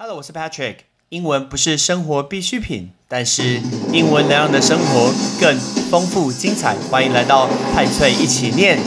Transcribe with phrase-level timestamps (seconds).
[0.00, 0.76] Hello，我是 Patrick。
[1.08, 3.60] 英文不是生活必需品，但是
[3.92, 5.58] 英文能让你的生活更
[5.90, 6.76] 丰富精彩。
[6.88, 8.78] 欢迎来到派翠一起念。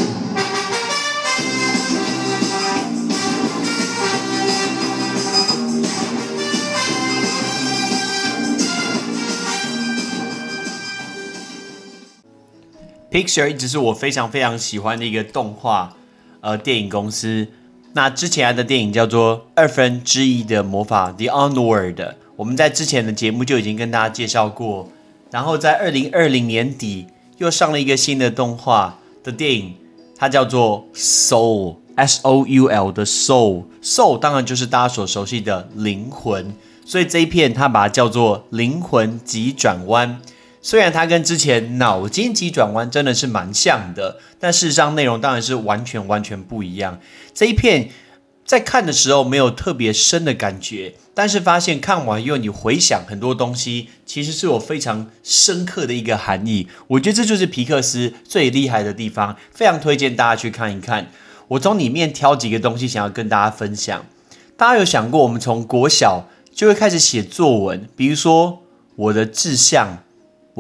[13.12, 15.98] Picture 一直是我非常非常喜欢的一个动画
[16.40, 17.50] 呃电影公司。
[17.94, 24.88] 那之前的电影叫做《二分之一的魔法》The Onward，我们在之前的节目就已经跟大家介绍过。
[25.30, 29.76] 然后在二零二零年底又上了一个新的动画的电影，
[30.18, 36.54] 它叫做《Soul》，S O U L 的 Soul，Soul 当然就是大家所熟悉的灵魂，
[36.86, 40.22] 所以这一片它把它叫做灵魂急转弯。
[40.62, 47.00] 虽然它跟之前脑筋急转弯真的是蛮像的，但事实上内容当然是完全完全不一样。
[47.34, 47.90] 这一片
[48.46, 56.68] 在看的时候没有特别深的感觉，但是发现看完以后你回想很多东西，其实是有非常深刻的一个含义。
[56.88, 61.10] 我觉得这就是皮克斯最厉害的地方，非常推荐大家去看一看。
[61.48, 64.06] 我从里面挑几个东西想要跟大家分享。
[64.56, 68.62] 大家有想过，我们从国小就会开始写作文，比如说
[68.96, 70.04] 我的志向。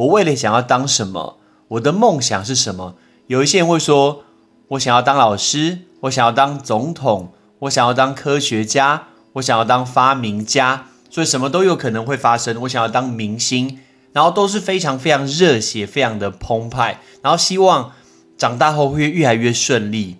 [0.01, 1.37] 我未来想要当什么？
[1.67, 2.95] 我的梦想是什么？
[3.27, 4.23] 有一些人会说，
[4.69, 12.61] 我想要当老师，我想要当总统，我想要当科学家，我想要当发明家，所以什么都有可能会发生。
[12.61, 13.79] 我想要当明星，
[14.11, 17.91] 然后都是非常非常热血，非常的澎湃，然后希望
[18.35, 20.17] 长大后会越来越顺利。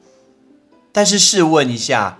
[0.91, 2.19] 但是试问一下，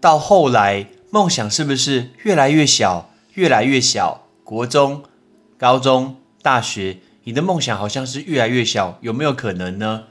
[0.00, 4.22] 到后来梦想是不是越来越小，越来越小？
[4.42, 5.02] 国中、
[5.58, 6.16] 高中。
[6.44, 10.02] 大学，你的梦想好像是越来越小，有没有可能呢？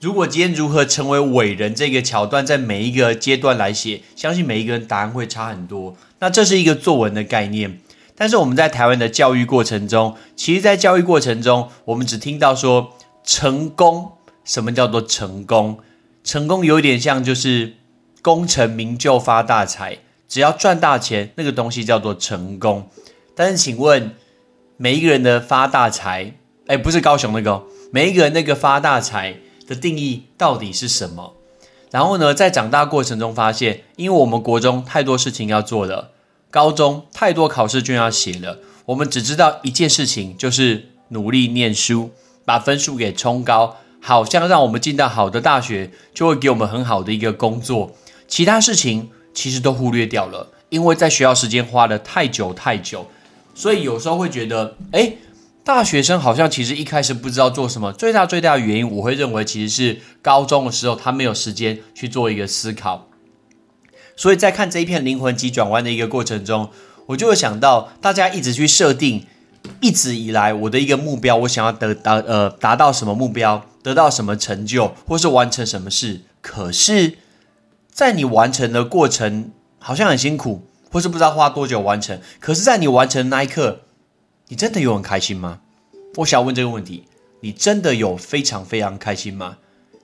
[0.00, 5.96] 如果今天如何成为伟人这个桥段在每一个阶段来写，相信每一个人答案会差很多。
[6.18, 7.78] 那这是一个作文的概念，
[8.16, 14.10] 但是我们在台湾的教育过程中，其实，在教育过程中，我们只听到说成功，
[14.44, 15.78] 什么叫做成功？
[16.24, 17.74] 成功有点像就是
[18.20, 22.90] 功成名就、发大财，只要赚大钱，那个东西叫做成功。
[23.36, 24.16] 但是，请问？
[24.82, 26.34] 每一个人的发大财，
[26.66, 27.62] 哎，不是高雄那个，
[27.92, 31.34] 每一个人那个发大财的定义到底是什么？
[31.92, 36.10] 然后呢，在长大过程中发现，因为我们国中太多事情要做了，
[36.50, 42.10] 高中太多考试卷要写了，我们只知道一件事情，就是努力念书，
[42.44, 47.92] 把分数给冲高，好像让我们进到好的大学，就会给我们很好的一个工作，
[48.26, 53.06] 其他事情其实都忽略掉了，因为在学校时间花的太久太久。
[53.54, 55.14] 所以有时候会觉得，哎，
[55.64, 57.92] 大学生好像其实一开始不知道做什么。
[57.92, 63.08] 最大最大的原因，我会认为其实是高中的时候他没有时间去做一个思考。
[64.16, 66.70] 所以在看这一片灵魂急转弯的一个过程中，
[67.06, 69.26] 我就会想到，大家一直去设定，
[69.80, 76.20] 一直以来我的一个目标，我想要得达呃达到什么目标，得到什么成就，或是完成什么事。
[76.40, 77.18] 可是，
[77.90, 80.66] 在你完成的过程，好像很辛苦。
[80.92, 83.80] 或是不知道花多久完成，可是，在你完成那一刻，
[84.48, 85.60] 你真的有很开心吗？
[86.16, 87.04] 我想问这个问题：
[87.40, 89.56] 你真的有非常非常开心吗？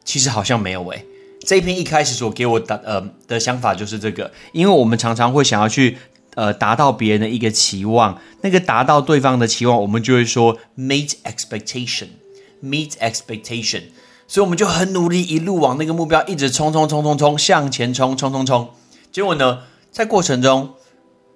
[0.03, 1.05] 其实好像没有诶。
[1.47, 5.99] 这一篇一开始所给我的呃的想法就是这个，因为我们常常会想要去
[6.35, 13.83] 呃达到别人的一个期望，那个达到对方的期望，我们就会说 meet expectation，meet expectation，
[14.27, 18.71] 所以我们就很努力，一路往那个目标一直冲冲冲冲冲向前冲冲冲冲，
[19.13, 20.77] 结果呢，在过程中。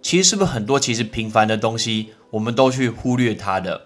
[0.02, 3.82] 其实是不是很多其实平凡的东西，我们都去忽略它的？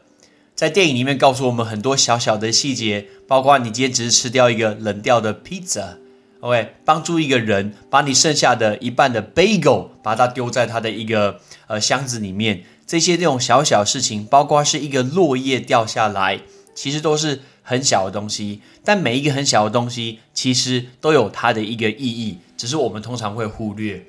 [0.54, 5.99] 在电影里面告诉我们很多小小的细节，包括你今天只是吃掉一个冷掉的披萨
[6.41, 16.41] ，OK，帮助一个人把你剩下的一半的 bagel 把它丢在他的一个呃箱子里面，这些这种小小事情，包括是一个落叶掉下来，
[16.75, 24.06] 其实都是很小的东西，但每一个很小的东西其实都有它的一个意义，只是我们通常会忽略。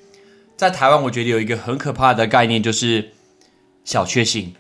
[0.58, 3.12] 在台湾，我觉得有一个很可怕的概念，就是
[3.86, 4.56] 小确幸。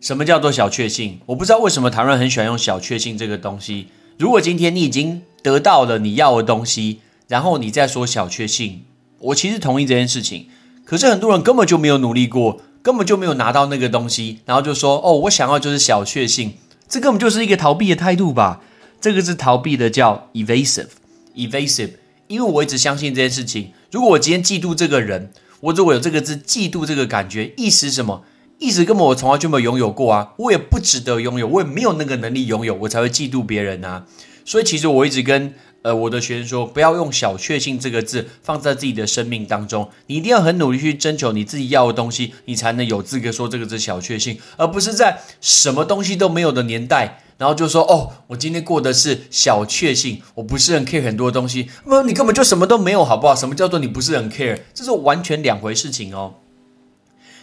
[0.00, 1.20] 什么叫做小确幸？
[1.26, 3.86] 我不知道为什么台湾很喜欢用小确幸这个东西。
[4.18, 8.82] 如果今天你已经得到了你要的东西，然后你再说小确幸，
[9.20, 10.48] 我其实同意这件事情。
[10.84, 16.54] 可是很多人根本就没有努力过，根本就没有拿到那个东西，然后就说：“哦，我想要就是小确幸。”
[16.88, 18.60] 这根本就是一个逃避的态度吧？
[19.00, 21.90] 这个是逃避的，叫 evasive，evasive。
[22.28, 23.72] 因为我一直相信这件事情。
[23.90, 28.24] 如果我今天嫉妒这个人，我如果有这个字“嫉妒”这个感觉，意思什么？
[28.58, 30.34] 意思根本我从来就没有拥有过啊！
[30.36, 34.04] 我也不值得拥有，我也没有那个能力拥有，我才会嫉妒别人啊！
[34.44, 47.22] 所以其实我一直跟呃我的学生说，不要用小确幸这个字放在自己的生命当中，你一定要很努力去征求你自己要的东西，你才能有资格说这个字小确幸，而不是在什么东西都没有的年代。
[47.38, 51.70] 然后就说哦，我今天过的是小确幸，我不是很 care 很多东西。
[51.86, 53.34] 那你根本就什么都没有，好不好？
[53.34, 54.58] 什么叫做你不是很 care？
[54.74, 56.34] 这是完全两回事情哦。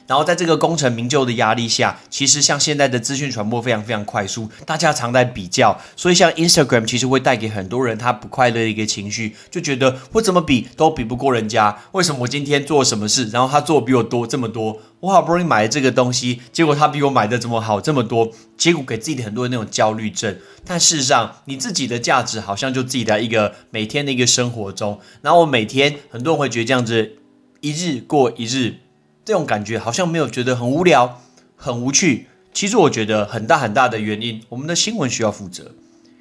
[0.07, 20.37] 然后在这个功成名就的压力下，其实像现在的资讯传播非常非常快速，大家常在比较，所以像 Instagram 其实会带给很多人他不快乐的一个情绪，就觉得我怎么比都比不过人家，为什么我今天做什么事，然后他做比我多这么多，我好不容易买了这个东西，结果他比我买的怎么好这么多，结果给自己很多那种焦虑症。
[20.65, 27.17] 但事实上，你自己的价值好像就自己的一个每天的一个生活中，然后我每天很多人会觉得这样子
[27.61, 28.77] 一日过一日。
[29.23, 31.21] 这种感觉好像没有觉得很无聊、
[31.55, 32.27] 很无趣。
[32.53, 35.71] 其实我觉得很大很大的原因，我们的新闻需要负责。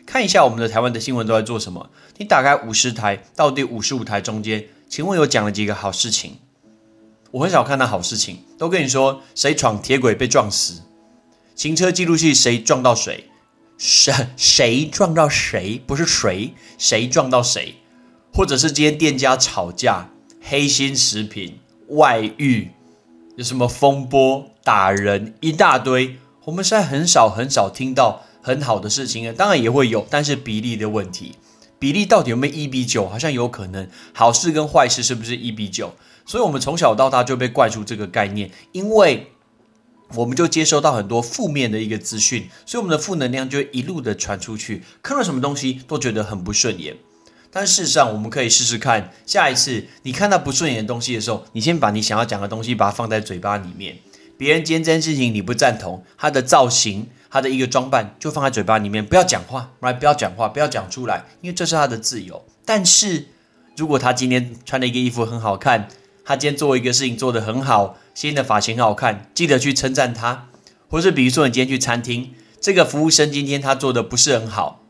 [0.05, 1.91] 看一下我们的台湾的新闻都在做什么。
[2.19, 6.37] 你打开五十台到第五十五台中间，请问有讲了几个好事情？
[7.35, 10.83] 我很少看到好事情，都跟你说谁闯铁轨被撞死，
[11.57, 13.25] 行车记录器谁撞到谁，
[13.77, 17.75] 谁谁撞到谁，不是谁谁撞到谁，
[18.33, 20.11] 或者是今天店家吵架、
[20.41, 21.59] 黑心食品、
[21.89, 22.71] 外遇。
[23.37, 31.35] 有什么风波打人一大堆，我们现在很少很少听到很好的事情啊，当然也会有，但是比例的问题，
[31.85, 33.07] 比例到底有没有一比九？
[33.07, 35.95] 好像有可能，好事跟坏事是不是一比九？
[36.25, 39.27] 所以，我们从小到大就被灌输这个概念，因为
[40.15, 46.97] 我们就接收到很多负面的一个资讯，所以我们的负能量就一路的传出去，看到什么东西都觉得很不顺眼。
[47.51, 53.99] 但事实上，我们可以试试看，下一次你看到不顺眼的东西的时候，你先把你想要讲的东西把它放在嘴巴里面。
[54.39, 62.45] 别人今天这件事情你不赞同，他的造型、他的一个装扮就放在嘴巴里面，不要讲话，来不要讲话，不要讲出来，因为这是他的自由。
[62.65, 63.27] 但是
[63.77, 65.89] 如果他今天穿的一个衣服很好看，
[66.25, 70.47] 他今天做一个事情做得很好，新的发型很好看，记得去称赞他。
[70.89, 74.83] 或是比如说你今天去餐厅，这个服务生今天他做的不是很好。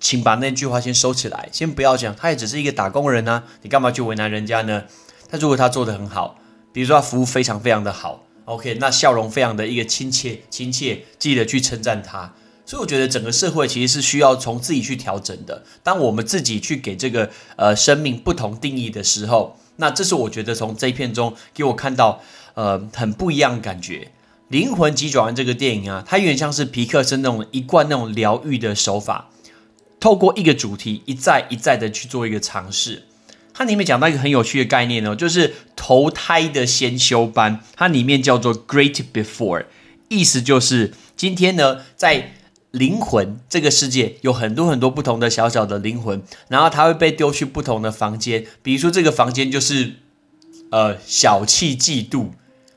[0.00, 4.82] 请把那句话先收起来，先不要讲，他也只是一个打工人啊，你干嘛去为难人家呢？
[5.30, 6.36] 但如果他做的很好，
[6.72, 12.34] 比如说他服务非常非常的好，OK，那笑容非常的一个亲切亲切，记得去称赞他。
[12.64, 15.64] 所以我觉得整个社会其实是需要从自己去调整的。
[15.82, 22.20] 当我们自己去给这个呃生命不同定义的时候，那这是我觉得从这一片中给我看到
[22.54, 24.12] 呃很不一样的感觉。
[24.48, 29.28] 灵魂急转弯这个电影啊，它有点像是皮克斯那种一贯那种疗愈的手法。
[29.98, 33.04] 透过一个主题一再一再的去做一个尝试，
[33.54, 39.64] 它里面讲到一个很有趣的概念哦，就是投胎的先修班，它里面叫做 Great Before，
[40.08, 42.32] 意思就是今天呢，在
[42.70, 49.94] 灵魂这个世界有很多很多不同的小小的灵魂，然后它会被丢去不同的房间，比如说这个房间就是
[50.70, 52.30] 呃小气嫉妒，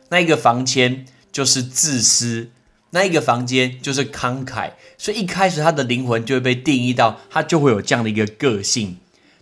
[0.09, 2.49] 那一个房间就是自私。
[2.91, 8.95] 那一个房间就是慷慨，所以一开始他的灵魂就会被定义到，他就会有这样的一个个性。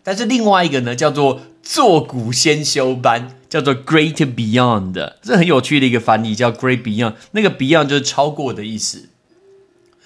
[0.03, 7.13] 但是另外一个呢，叫做坐骨先修班，叫做 Great Beyond，这很有趣的一个翻译，叫 Great Beyond。
[7.31, 9.09] 那个 Beyond 就是超过的意思。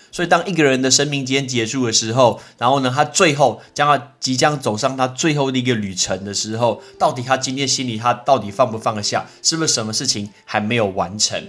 [0.10, 9.26] 所以当一个人的生命间结束的时候，然后呢，他最后将要即将走上他最后的一个旅程的时候，到底他今天心里他到底放不放得下？
[9.44, 11.44] 是不是什么事情还没有完成？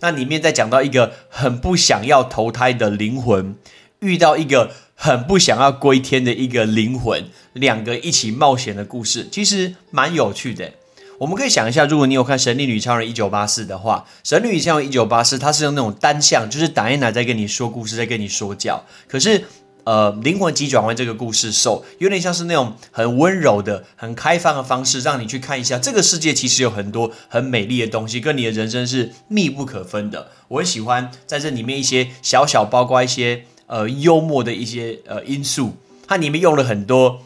[0.00, 3.54] 那里面在讲到一个很不想要投胎的灵魂，
[4.00, 10.72] 遇到一个很不想要归天的一个灵魂，两个一起冒险的故事，其实蛮有趣的。
[11.18, 19.44] 我们可以想一下，如果你有看《神力女超人一九八四》的话，《神力女超人一九八四》它是用那种单向，就是打一奶在跟你说故事，在跟你说教，可是。
[19.84, 30.28] 呃，灵魂急转弯这个故事，受有点像是那种很温柔的、很开放的方式，让你去看一下这个世界，其实有很多很美丽的东西，跟你的人生是密不可分的。
[30.46, 37.20] 我很喜欢在这里面一些小小，包括一些呃幽默的一些呃因素，它里面用了很多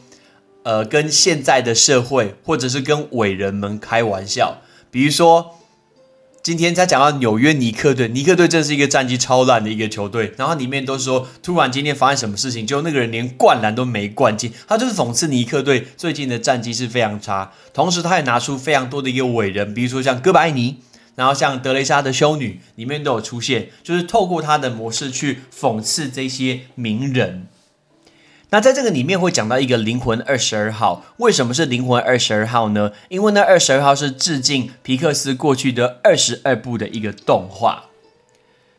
[0.67, 4.59] 呃跟现在的社会或者是跟伟人们开玩笑，
[4.91, 5.53] 比如说。
[6.43, 10.33] 今天才讲到纽约尼克队，尼克队真是一个战绩超烂的一个球队。
[10.37, 17.51] 然后里面都说，突然今天发生什么事情，就那个人连灌篮都没灌进，他就是讽刺尼克队最近的战绩是非常差。
[17.75, 20.77] 同时，他也拿出非常多的一个伟人，比如说像哥白尼，
[21.17, 27.49] 然后像德雷莎的修女，里面都有出现，就是透过他的模式去讽刺这些名人。
[28.50, 32.93] 那在这个里面会讲到一个灵魂二十二号，为什么是灵魂二十二号呢？
[33.09, 37.87] 因为那二十二号是致敬皮克斯过去的二十二部的一个动画，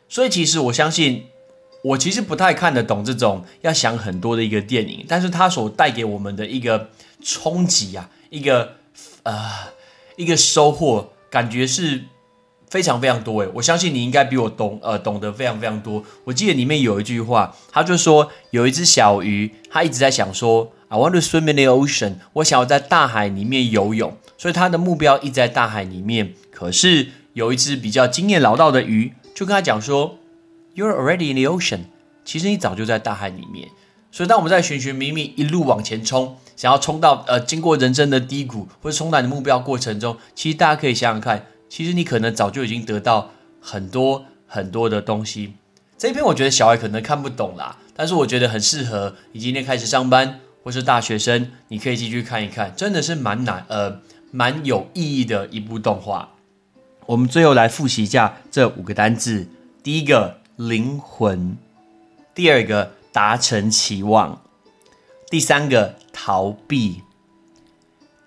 [0.08, 1.26] 所以其实我相信
[1.82, 6.88] 我其实不太看得懂这种要想很多的一个电影，但是它所带给我们的一个
[7.22, 8.76] 冲击啊，一个
[9.24, 9.50] 呃
[10.16, 12.04] 一个收获，感觉是
[12.70, 13.48] 非常非常多诶。
[13.54, 16.04] 我相信你应该比我懂呃懂得非常非常多。
[16.24, 26.34] 我记得里面有一句话，他就说有一只小鱼，它一直在想说，I want to swim in the ocean，我想要在大海里面游泳，所以它的目标一直在大海里面。
[26.50, 30.18] 可是有一只比较经验老道的鱼，就跟他讲说。
[30.76, 31.86] You're already in the ocean，
[32.24, 33.68] 其实你早就在大海里面。
[34.12, 45.54] 所以当我们在寻寻觅觅，一路往前冲，想要冲到呃，经过人生的低谷或者冲到你的目标过程中，其实大家可以想想看，其实你可能早就已经得到很多很多的东西。
[45.96, 56.30] 这一篇我觉得小孩可能看不懂啦，但是我觉得很适合你今天开始上班或是大学生，你可以继续看一看，真的是蛮难呃蛮有意义的一部动画。
[57.06, 59.46] 我们最后来复习一下这五个单字，
[59.82, 60.38] 第一个。
[60.58, 61.56] 灵魂，
[62.34, 64.42] 第二个达成期望，
[65.30, 67.02] 第三个逃避，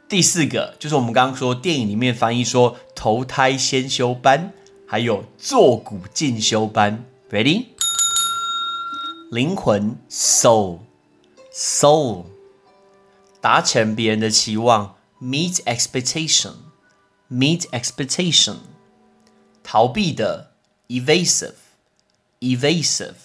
[0.07, 4.53] 第四个就是我们刚刚说电影里面翻译说投胎先修班，
[4.85, 7.03] 还有坐骨进修班。
[7.31, 7.69] Ready？
[9.31, 10.85] 灵魂，soul，soul，
[13.41, 18.57] 达成别人的期望，meet expectation，meet expectation，
[19.63, 20.51] 逃避的
[20.87, 21.55] ，evasive。
[22.39, 23.15] evasive。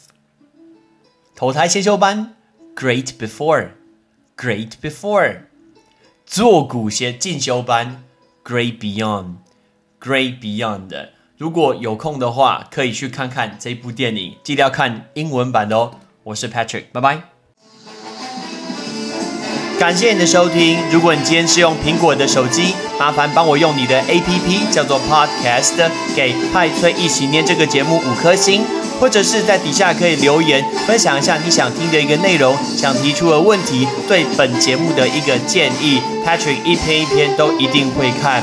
[1.34, 2.34] 投胎先修班
[2.74, 5.42] ，great before，great before。
[6.24, 8.02] 坐骨先进修班
[8.42, 9.34] ，great beyond
[10.06, 11.08] Great beyond。
[11.36, 15.90] 如果有空的话，可以去看看这部电影，记得要看英文版的哦。
[16.22, 17.22] 我是 Patrick，拜拜。
[19.80, 20.78] 感谢你的收听。
[20.92, 28.64] 如果你今天是用苹果的手机，麻烦帮我用你的 APP 叫做 Podcast，给派翠一起念这个节目五颗星。
[29.00, 38.42] 或者是在底下可以留言分享一下你想听的一个内容，想提出的问题，对本节目的一个建议，Patrick 一篇一篇都一定会看。